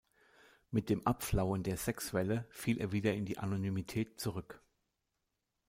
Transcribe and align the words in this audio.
Mit 0.71 0.89
dem 0.89 1.05
Abflauen 1.05 1.61
der 1.61 1.77
Sexwelle 1.77 2.47
fiel 2.49 2.79
er 2.81 2.91
wieder 2.91 3.13
in 3.13 3.23
die 3.27 3.37
Anonymität 3.37 4.19
zurück. 4.19 4.59